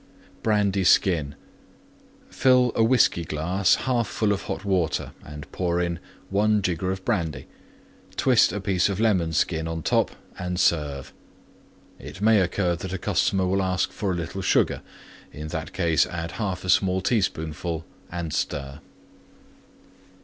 BRANDY 0.41 0.83
SKIN 0.83 1.35
Fill 2.27 2.71
a 2.73 2.83
Whiskey 2.83 3.23
glass 3.23 3.75
1/2 3.75 4.05
full 4.07 4.35
Hot 4.35 4.65
Water 4.65 5.11
and 5.23 5.45
pour 5.51 5.79
in: 5.79 5.99
1 6.31 6.63
jigger 6.63 6.95
Brandy. 6.95 7.45
Twist 8.15 8.51
a 8.51 8.59
piece 8.59 8.89
of 8.89 8.99
Lemon 8.99 9.31
Skin 9.31 9.67
on 9.67 9.83
top 9.83 10.09
and 10.39 10.59
serve. 10.59 11.13
(It 11.99 12.19
may 12.19 12.41
occur 12.41 12.75
that 12.77 12.93
a 12.93 12.97
customer 12.97 13.45
will 13.45 13.61
ask 13.61 13.91
for 13.91 14.11
a 14.11 14.15
little 14.15 14.41
Sugar. 14.41 14.81
In 15.31 15.49
that 15.49 15.71
case 15.71 16.07
add 16.07 16.31
1/2 16.37 16.67
small 16.71 17.01
teaspoonful, 17.01 17.85
and 18.11 18.33
stir). 18.33 18.79